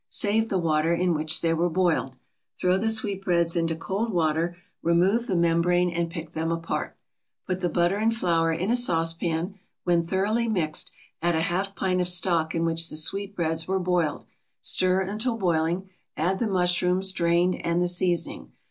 Save 0.09 0.49
the 0.49 0.57
water 0.57 0.95
in 0.95 1.13
which 1.13 1.41
they 1.41 1.53
were 1.53 1.69
boiled. 1.69 2.15
Throw 2.59 2.75
the 2.79 2.89
sweetbreads 2.89 3.55
into 3.55 3.75
cold 3.75 4.11
water, 4.11 4.57
remove 4.81 5.27
the 5.27 5.35
membrane 5.35 5.91
and 5.91 6.09
pick 6.09 6.31
them 6.31 6.51
apart. 6.51 6.97
Put 7.45 7.61
the 7.61 7.69
butter 7.69 7.97
and 7.97 8.11
flour 8.11 8.51
in 8.51 8.71
a 8.71 8.75
saucepan; 8.75 9.59
when 9.83 10.03
thoroughly 10.03 10.47
mixed, 10.47 10.91
add 11.21 11.35
a 11.35 11.41
half 11.41 11.75
pint 11.75 12.01
of 12.01 12.07
stock 12.07 12.55
in 12.55 12.65
which 12.65 12.89
the 12.89 12.97
sweetbreads 12.97 13.67
were 13.67 13.77
boiled, 13.79 14.25
stir 14.63 15.01
until 15.03 15.37
boiling, 15.37 15.91
add 16.17 16.39
the 16.39 16.47
mushrooms, 16.47 17.11
drained, 17.11 17.63
and 17.63 17.79
the 17.79 17.87
seasoning. 17.87 18.53